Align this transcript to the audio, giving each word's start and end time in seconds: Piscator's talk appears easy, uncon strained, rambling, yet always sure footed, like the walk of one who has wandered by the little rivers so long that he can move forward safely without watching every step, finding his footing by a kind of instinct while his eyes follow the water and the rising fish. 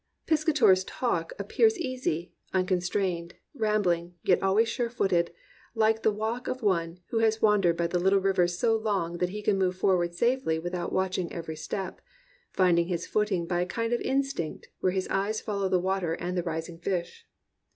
Piscator's 0.25 0.83
talk 0.85 1.31
appears 1.37 1.77
easy, 1.77 2.33
uncon 2.55 2.81
strained, 2.81 3.35
rambling, 3.53 4.15
yet 4.23 4.41
always 4.41 4.67
sure 4.67 4.89
footed, 4.89 5.31
like 5.75 6.01
the 6.01 6.09
walk 6.11 6.47
of 6.47 6.63
one 6.63 6.99
who 7.09 7.19
has 7.19 7.39
wandered 7.39 7.77
by 7.77 7.85
the 7.85 7.99
little 7.99 8.17
rivers 8.19 8.57
so 8.57 8.75
long 8.75 9.19
that 9.19 9.29
he 9.29 9.43
can 9.43 9.59
move 9.59 9.75
forward 9.77 10.15
safely 10.15 10.57
without 10.57 10.91
watching 10.91 11.31
every 11.31 11.55
step, 11.55 12.01
finding 12.51 12.87
his 12.87 13.05
footing 13.05 13.45
by 13.45 13.61
a 13.61 13.65
kind 13.67 13.93
of 13.93 14.01
instinct 14.01 14.69
while 14.79 14.91
his 14.91 15.07
eyes 15.09 15.39
follow 15.39 15.69
the 15.69 15.77
water 15.77 16.13
and 16.15 16.35
the 16.35 16.41
rising 16.41 16.79
fish. 16.79 17.27